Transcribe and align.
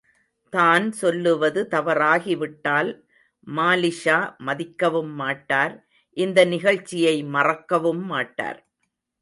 தான்சொல்லுவது 0.53 1.61
தவறாகிவிட்டால் 1.73 2.89
மாலிக்ஷா 3.47 4.17
மதிக்கவும் 4.47 5.13
மாட்டார், 5.15 5.75
இந்த 6.17 6.39
நிகழ்ச்சியை 6.45 7.15
மறக்கவும் 7.35 8.03
மாட்டார். 8.05 8.59